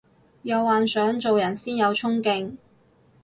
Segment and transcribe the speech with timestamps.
[0.41, 2.57] 有幻想做人先有沖勁